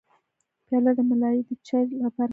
پیاله 0.65 0.91
د 0.97 0.99
ملای 1.09 1.37
د 1.47 1.49
چای 1.67 1.83
لپاره 2.03 2.09
خاصه 2.17 2.23
ده. 2.27 2.29